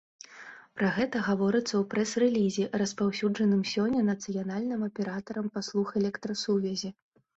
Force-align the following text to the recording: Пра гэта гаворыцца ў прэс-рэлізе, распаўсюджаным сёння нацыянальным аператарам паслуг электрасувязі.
Пра 0.77 0.87
гэта 0.95 1.17
гаворыцца 1.27 1.67
ў 1.67 1.81
прэс-рэлізе, 1.91 2.65
распаўсюджаным 2.83 3.61
сёння 3.75 4.01
нацыянальным 4.11 4.81
аператарам 4.89 5.45
паслуг 5.59 5.87
электрасувязі. 6.03 6.89